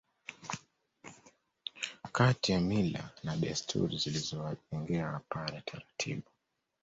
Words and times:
Kati 2.11 2.51
ya 2.51 2.59
mila 2.61 3.09
na 3.23 3.37
desturi 3.37 3.97
zilizowajengea 3.97 5.11
Wapare 5.11 5.61
taratibu 5.65 6.29